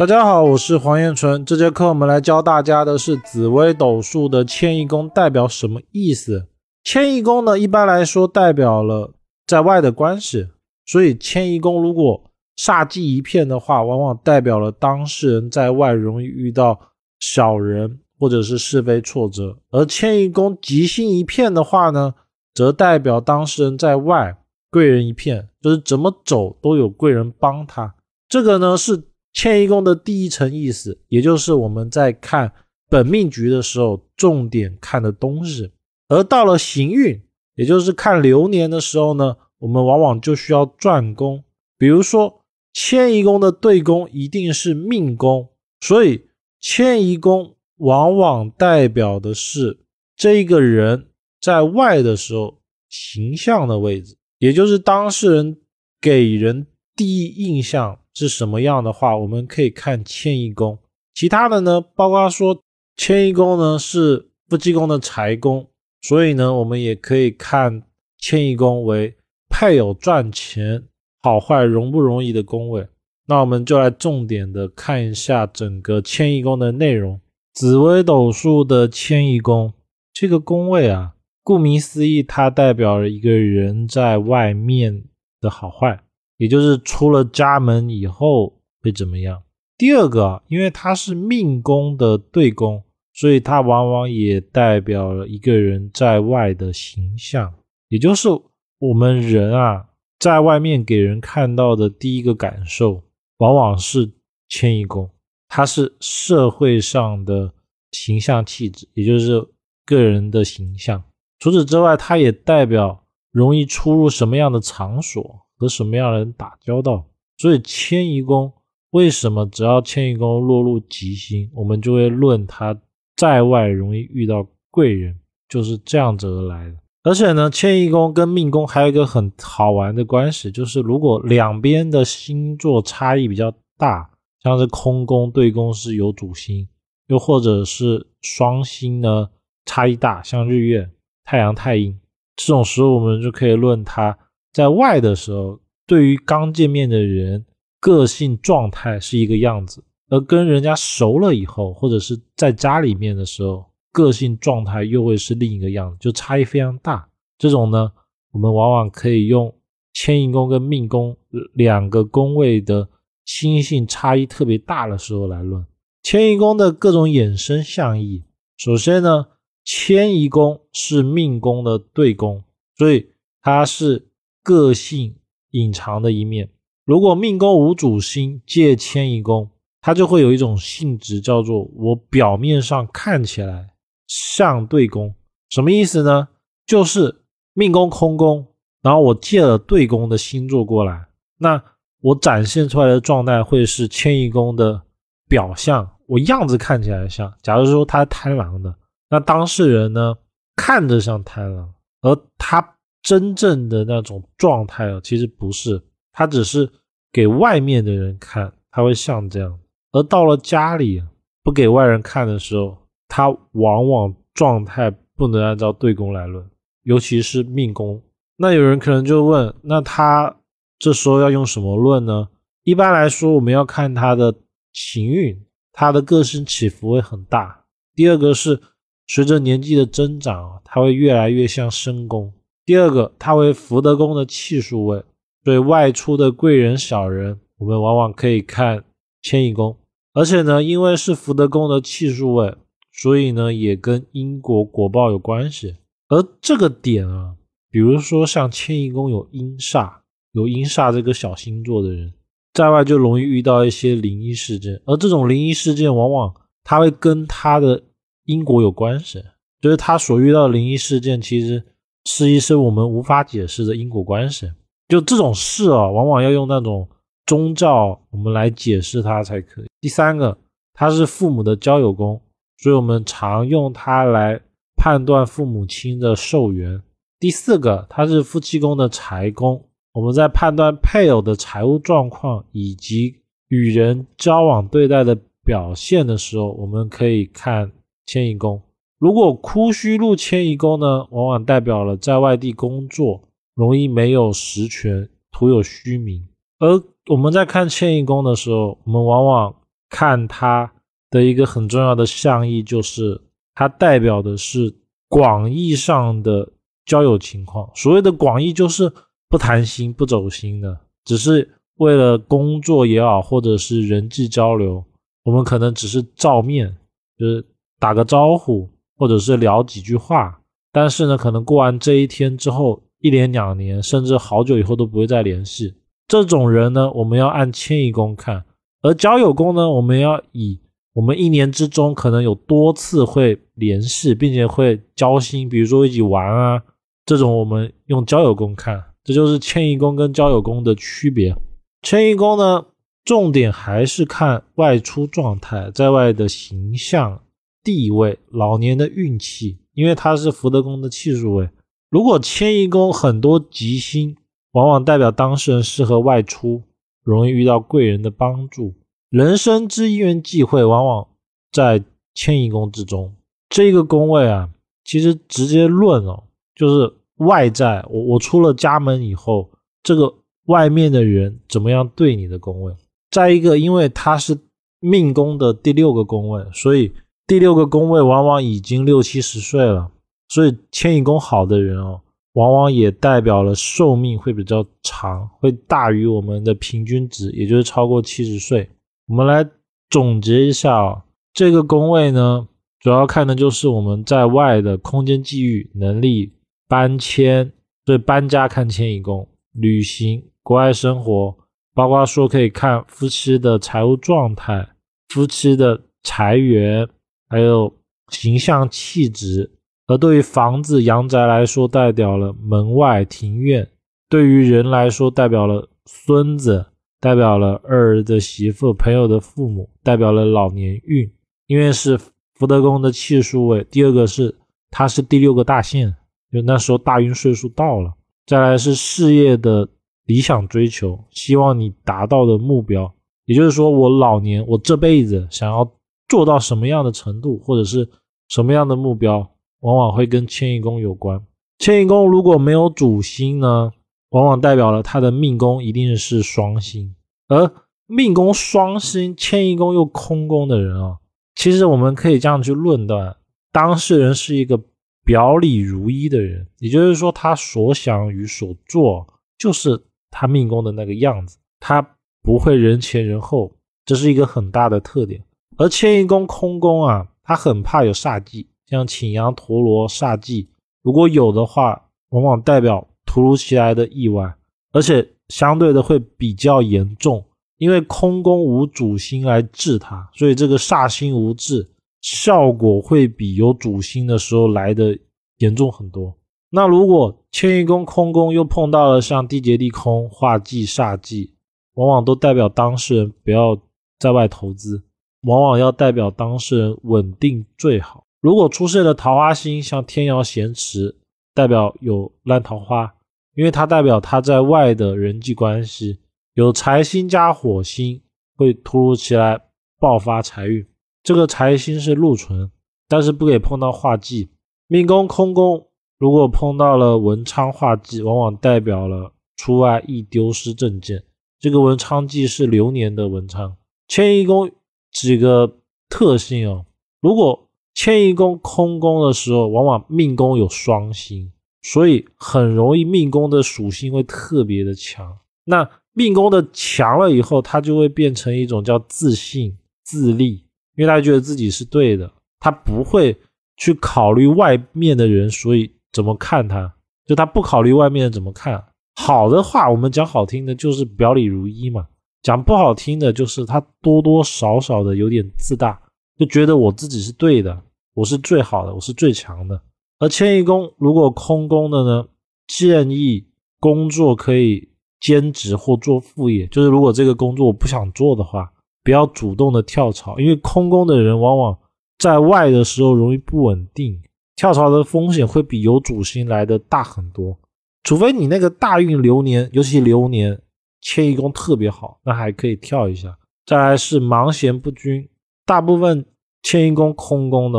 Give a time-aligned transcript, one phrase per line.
[0.00, 1.44] 大家好，我是黄彦纯。
[1.44, 6.46] 这节课我们来教大家的是紫微斗数的迁移宫代表什么意思。
[6.82, 9.12] 迁移宫呢，一般来说代表了
[9.46, 10.48] 在外的关系，
[10.86, 12.24] 所以迁移宫如果
[12.56, 16.80] 煞忌一片的话，往往代表了当事人在外容易遇到
[17.18, 22.14] 小人或者是是非挫折；而迁移宫吉星一片的话呢，
[22.54, 24.38] 则代表当事人在外
[24.70, 27.94] 贵人一片，就是怎么走都有贵人帮他。
[28.26, 29.09] 这个呢是。
[29.32, 32.52] 迁移宫的第一层意思，也就是我们在看
[32.88, 35.70] 本命局的时候重点看的东西。
[36.08, 37.22] 而到了行运，
[37.54, 41.44] 也就是看流年的时候呢，我们往往就需要转宫。
[41.78, 45.48] 比如说，迁移宫的对宫一定是命宫，
[45.80, 46.26] 所以
[46.60, 49.78] 迁移宫往往代表的是
[50.16, 51.06] 这个人
[51.40, 55.56] 在外的时候形象的位置，也就是当事人
[56.00, 56.66] 给人
[56.96, 57.99] 第一印象。
[58.20, 60.78] 是什么样的话，我们可以看迁移宫。
[61.14, 62.62] 其他的呢，包括说
[62.98, 65.66] 迁移宫呢是夫妻宫的财宫，
[66.02, 67.82] 所以呢，我们也可以看
[68.18, 69.16] 迁移宫为
[69.48, 70.84] 配偶赚钱
[71.22, 72.86] 好坏容不容易的宫位。
[73.26, 77.18] 那我们就来重点的看一下整个迁移宫的内容。
[77.54, 79.72] 紫微斗数的迁移宫
[80.12, 85.04] 这个宫位啊，顾名思义，它代表了一个人在外面
[85.40, 86.04] 的好坏。
[86.40, 89.42] 也就是出了家门以后会怎么样？
[89.76, 92.82] 第二个，因为它是命宫的对宫，
[93.12, 97.52] 所以它往往也代表了一个人在外的形象，
[97.88, 98.30] 也就是
[98.78, 99.86] 我们人啊，
[100.18, 103.02] 在外面给人看到的第一个感受，
[103.36, 104.10] 往往是
[104.48, 105.10] 迁移宫，
[105.46, 107.52] 它是社会上的
[107.92, 109.46] 形象气质，也就是
[109.84, 111.04] 个人的形象。
[111.38, 115.42] 除此之外，它也代表容易出入什么样的场所。
[115.60, 117.04] 和什么样的人打交道？
[117.36, 118.50] 所以迁移宫
[118.92, 122.74] 为什么只要迁移宫落入吉星，我们就会论他
[123.14, 125.14] 在外容易遇到贵人，
[125.50, 126.76] 就是这样子而来的。
[127.02, 134.10] 而且呢，迁移宫跟命宫还有一个很好玩的关系，就是如果两边的星座差异比较大，
[134.42, 136.66] 像是空宫对宫是有主星，
[137.08, 139.28] 又或者是双星呢
[139.66, 140.90] 差异大，像日月、
[141.24, 141.98] 太阳、太阴
[142.36, 144.18] 这种时候，我们就可以论它。
[144.52, 147.44] 在外的时候，对于刚见面的人，
[147.78, 157.08] 个性状态是一个样子；而跟人家熟了以后，或者是在家里面的时候，个性状态又会是另一个样子，就差异非常大。
[157.38, 157.92] 这种呢，
[158.32, 159.54] 我们往往可以用
[159.92, 161.16] 迁移宫跟命宫
[161.54, 162.88] 两个宫位的
[163.24, 165.64] 心性差异特别大的时候来论
[166.02, 168.24] 迁移宫的各种衍生象意。
[168.56, 169.26] 首先呢，
[169.64, 172.42] 迁移宫是命宫的对宫，
[172.76, 173.10] 所以
[173.40, 174.09] 它是。
[174.42, 175.16] 个性
[175.50, 176.48] 隐藏的一面，
[176.84, 183.70] 如果命宫无主星借迁移宫，它就会有一种性质，叫做我表面上看起来
[184.06, 185.14] 像对宫，
[185.50, 186.28] 什么意思呢？
[186.66, 188.46] 就是命宫空宫，
[188.82, 191.06] 然后我借了对宫的星座过来，
[191.38, 191.62] 那
[192.00, 194.80] 我展现出来的状态会是迁移宫的
[195.28, 197.32] 表象，我样子看起来像。
[197.42, 198.74] 假如说他贪狼的，
[199.10, 200.16] 那当事人呢
[200.56, 202.76] 看着像贪狼，而他。
[203.02, 205.80] 真正的那种状态啊，其实不是，
[206.12, 206.70] 他只是
[207.12, 209.58] 给外面的人看，他会像这样。
[209.92, 211.02] 而到了家里
[211.42, 212.76] 不给外人看的时候，
[213.08, 216.48] 他往往状态不能按照对宫来论，
[216.82, 218.00] 尤其是命宫。
[218.36, 220.36] 那有人可能就问，那他
[220.78, 222.28] 这时候要用什么论呢？
[222.62, 224.34] 一般来说，我们要看他的
[224.72, 227.64] 行运，他的个性起伏会很大。
[227.94, 228.60] 第二个是
[229.06, 232.32] 随着年纪的增长，他会越来越像申宫。
[232.70, 235.02] 第二个，它为福德宫的气数位，
[235.42, 238.84] 对外出的贵人小人，我们往往可以看
[239.20, 239.76] 迁移宫。
[240.12, 242.54] 而且呢，因为是福德宫的气数位，
[242.92, 245.78] 所以呢，也跟因果果报有关系。
[246.10, 247.34] 而这个点啊，
[247.72, 249.92] 比如说像迁移宫有阴煞，
[250.30, 252.12] 有阴煞这个小星座的人，
[252.54, 254.80] 在外就容易遇到一些灵异事件。
[254.84, 257.82] 而这种灵异事件，往往它会跟他的
[258.26, 259.20] 因果有关系，
[259.60, 261.64] 就是他所遇到的灵异事件，其实。
[262.04, 264.50] 是一些我们无法解释的因果关系，
[264.88, 266.88] 就这种事啊，往往要用那种
[267.26, 269.66] 宗教我们来解释它才可以。
[269.80, 270.36] 第三个，
[270.74, 272.20] 它是父母的交友宫，
[272.58, 274.40] 所以我们常用它来
[274.76, 276.82] 判断父母亲的寿元。
[277.18, 279.62] 第四个，它是夫妻宫的财宫，
[279.92, 283.14] 我们在判断配偶的财务状况以及
[283.48, 287.70] 与人交往对待的表现的时候，我们可以看
[288.06, 288.60] 迁移宫。
[289.00, 293.22] 如果枯虚入迁移宫呢，往往代表了在外地工作
[293.54, 296.28] 容易没有实权，徒有虚名。
[296.58, 299.56] 而我们在看迁移宫的时候，我们往往
[299.88, 300.70] 看它
[301.08, 303.18] 的一个很重要的象意，就是
[303.54, 304.76] 它代表的是
[305.08, 306.46] 广义上的
[306.84, 307.70] 交友情况。
[307.74, 308.92] 所谓的广义，就是
[309.30, 314.84] 不谈心、不走心的，只是为了工作也好，或者是人际交流，
[315.24, 316.76] 我们可能只是照面，
[317.16, 317.42] 就是
[317.78, 318.68] 打个招呼，
[319.00, 320.38] 或者是聊几句话。
[320.70, 325.74] 但是呢，可能过完这一天之后，一年、两年，甚至好久以后都不会再联系。
[326.06, 328.42] 这种人呢，我们要按迁移宫看；
[328.82, 330.60] 而交友宫呢，我们要以
[330.92, 336.62] 我们一年之中可能有多次会联系，并且会交心，比如说一起玩啊，
[337.06, 338.84] 这种我们用交友宫看。
[339.02, 341.34] 这就是迁移宫跟交友宫的区别。
[341.82, 342.66] 迁移宫呢，
[343.04, 347.18] 重点还是看外出状态，在外的形象、
[347.62, 349.58] 地位、老年的运气。
[349.72, 351.48] 因为它是福德宫的气数位，
[351.88, 354.14] 如果迁移宫很多吉星，
[354.52, 356.64] 往往代表当事人适合外出，
[357.02, 358.74] 容易遇到贵人的帮助，
[359.08, 361.08] 人生之因缘际会往往
[361.50, 361.82] 在
[362.14, 363.14] 迁移宫之中。
[363.48, 364.50] 这个宫位啊，
[364.84, 366.24] 其实直接论哦，
[366.54, 369.48] 就是外在我我出了家门以后，
[369.82, 370.12] 这个
[370.46, 372.74] 外面的人怎么样对你的宫位。
[373.10, 374.36] 再一个，因为它是
[374.80, 376.92] 命宫的第六个宫位，所以。
[377.30, 379.88] 第六个宫位往往已经六七十岁了，
[380.30, 382.00] 所以迁移宫好的人哦，
[382.32, 388.68] 往往也代表了寿命会比较长，会大于我们的平均值，也就是超过七十岁。
[389.06, 389.48] 我们来
[389.90, 392.48] 总结一下啊，这个宫位呢，
[392.80, 396.32] 主要看的就是我们在外的空间际遇能力、
[396.66, 397.52] 搬迁，
[397.86, 401.36] 所以搬家看迁移宫，旅行、国外生活，
[401.76, 404.68] 包括说可以看夫妻的财务状态、
[405.10, 406.88] 夫妻的财源。
[407.30, 407.72] 还有
[408.08, 409.48] 形象气质，
[409.86, 413.64] 而对于房子阳宅来说，代表了门外庭院；
[414.08, 416.66] 对于人来说，代表了孙子，
[416.98, 421.08] 代表了二儿的媳妇、朋友的父母，代表了老年运。
[421.46, 421.96] 因为是
[422.34, 424.36] 福德宫的气数位，第二个是
[424.72, 425.94] 它是第六个大限，
[426.32, 427.94] 就那时候大运岁数到了。
[428.26, 429.68] 再来是事业的
[430.06, 432.92] 理想追求，希望你达到的目标，
[433.26, 435.72] 也就是说，我老年，我这辈子想要。
[436.10, 437.88] 做到什么样的程度，或者是
[438.28, 439.30] 什么样的目标，
[439.60, 441.24] 往往会跟迁移宫有关。
[441.58, 443.70] 迁移宫如果没有主星呢，
[444.10, 446.96] 往往代表了他的命宫一定是双星。
[447.28, 447.50] 而
[447.86, 450.98] 命宫双星，迁移宫又空宫的人啊，
[451.36, 453.16] 其实我们可以这样去论断：
[453.52, 454.60] 当事人是一个
[455.04, 459.06] 表里如一的人，也就是说，他所想与所做
[459.38, 459.80] 就是
[460.10, 463.52] 他命宫的那个样子，他不会人前人后，
[463.84, 465.24] 这是一个很大的特点。
[465.60, 470.48] 而迁移宫空宫啊，他很怕有煞忌，像擎羊、陀罗煞忌，
[470.80, 474.34] 如果有的话，往往代表突如其来的意外，
[474.72, 477.22] 而且相对的会比较严重，
[477.58, 481.70] 因为空宫无主星来治它，所以这个煞星无治，
[482.00, 484.98] 效果会比有主星的时候来的
[485.40, 486.16] 严重很多。
[486.48, 491.34] 那如果迁移宫空宫又碰到了像地劫地空、化忌、煞忌，
[491.74, 493.60] 往往都代表当事人不要
[493.98, 494.82] 在外投资。
[495.22, 498.04] 往往要代表当事人稳定最好。
[498.20, 500.96] 如果出现了桃花星，像天姚咸池，
[501.34, 502.94] 代表有烂桃花，
[503.34, 505.98] 因为它代表他在外的人际关系。
[506.34, 508.00] 有财星加火星，
[508.36, 509.40] 会突如其来
[509.78, 510.66] 爆发财运。
[511.02, 512.50] 这个财星是禄存，
[512.88, 514.30] 但是不给碰到化忌。
[514.68, 515.66] 命宫空宫，
[515.98, 521.02] 如果碰到了文昌化忌，往往代表了出外易丢失证件。
[521.38, 523.56] 这个文昌忌是流年的文昌。
[523.88, 524.50] 迁移宫。
[524.92, 526.66] 几个特性哦，
[527.00, 531.32] 如果迁移宫空宫的时候，往往命宫有双星，
[531.62, 535.18] 所以很容易命宫的属性会特别的强。
[535.44, 540.44] 那命宫的强了以后，他就会变成一种叫自信、自立，
[540.76, 543.16] 因为他觉得自己是对的，他不会
[543.56, 546.74] 去考虑外面的人，所以怎么看他，
[547.06, 548.62] 就他不考虑外面的怎么看。
[548.96, 551.88] 好的话，我们讲好听的，就是表里如一嘛。
[552.22, 555.80] 讲不好听的，就是他多多少少的有点自大，
[556.18, 557.62] 就觉得我自己是对的，
[557.94, 559.60] 我是最好的，我是最强的。
[559.98, 562.06] 而迁移宫如果空宫的呢，
[562.46, 563.24] 建议
[563.58, 564.68] 工作可以
[565.00, 568.52] 兼职或做副业，就是如果这个工作我不想做的话，
[568.84, 571.58] 不要主动的跳槽，因为空宫的人往往
[571.98, 573.98] 在外的时候容易不稳定，
[574.36, 577.38] 跳槽的风险会比有主星来的大很多，
[577.82, 580.38] 除非你那个大运流年，尤其流年。
[580.80, 583.16] 迁移宫特别好，那还可以跳一下。
[583.46, 585.08] 再来是忙闲不均，
[585.44, 586.04] 大部分
[586.42, 587.58] 迁移宫空宫的，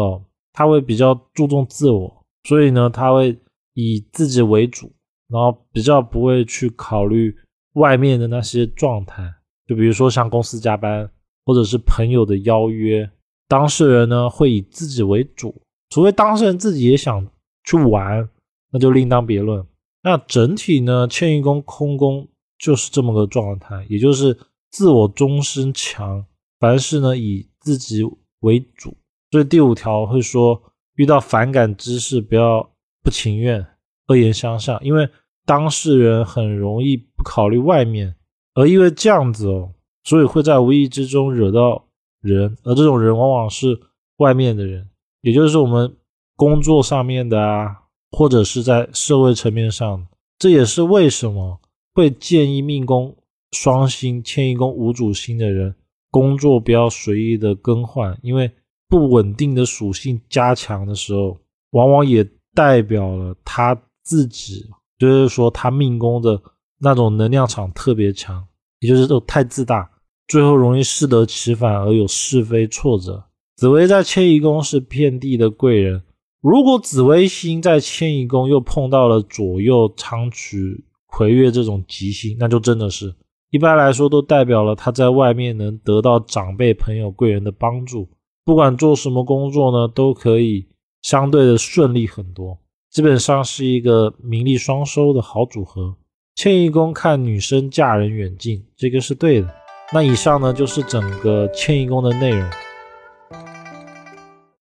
[0.53, 3.37] 他会比较注重自我，所以呢，他会
[3.73, 4.91] 以自己为主，
[5.27, 7.35] 然后比较不会去考虑
[7.73, 9.23] 外面的那些状态。
[9.67, 11.09] 就比如说像公司加班，
[11.45, 13.11] 或或者是朋友的邀约，
[13.49, 15.53] 当事人呢会以自己为主，
[15.89, 17.27] 除非当事人自己也想
[17.65, 18.29] 去玩，
[18.71, 19.61] 那就另当别论。
[20.01, 22.25] 那整体呢，迁移宫空宫
[22.61, 24.37] 就是这么个状态，也就是
[24.69, 26.23] 自我中心强，
[26.59, 28.03] 凡事呢以自己
[28.41, 28.95] 为主。
[29.31, 30.61] 所以第五条会说，
[30.95, 32.71] 遇到反感之事不要
[33.03, 33.65] 不情愿、
[34.07, 35.09] 恶言相向，因为
[35.45, 38.15] 当事人很容易不考虑外面，
[38.53, 41.87] 而因为这样子哦，所以会在无意之中惹到
[42.21, 43.79] 人，而这种人往往是
[44.17, 44.87] 外面的人，
[45.21, 45.97] 也就是我们
[46.35, 47.77] 工作上面的啊。
[48.13, 50.05] 或者是在社会层面上，
[50.37, 51.61] 这也是为什么
[51.93, 53.15] 会建议命宫
[53.51, 55.75] 双星、迁移宫无主星的人
[56.09, 58.51] 工作不要随意的更换，因为
[58.87, 61.37] 不稳定的属性加强的时候，
[61.71, 64.65] 往往也代表了他自己，
[64.97, 66.41] 就是说他命宫的
[66.79, 68.45] 那种能量场特别强，
[68.79, 69.89] 也就是都太自大，
[70.27, 73.23] 最后容易适得其反而有是非挫折。
[73.55, 76.03] 紫薇在迁移宫是遍地的贵人。
[76.41, 83.13] 如果紫微星在迁移宫又碰到了左右昌曲、魁月这种吉星，那就真的是
[83.51, 88.07] 一般来说都代表了他在外面能得到长辈、朋友、贵人的帮助，
[88.45, 90.65] 不管做什么工作呢，都可以
[91.01, 92.57] 相对的顺利很多，
[92.89, 95.95] 基本上是一个名利双收的好组合。
[96.33, 99.53] 迁移宫看女生嫁人远近，这个是对的。
[99.93, 102.49] 那以上呢就是整个迁移宫的内容。